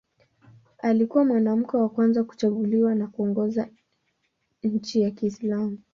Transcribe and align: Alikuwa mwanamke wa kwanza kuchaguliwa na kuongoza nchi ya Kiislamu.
Alikuwa 0.77 1.25
mwanamke 1.25 1.77
wa 1.77 1.89
kwanza 1.89 2.23
kuchaguliwa 2.23 2.95
na 2.95 3.07
kuongoza 3.07 3.69
nchi 4.63 5.01
ya 5.01 5.11
Kiislamu. 5.11 5.77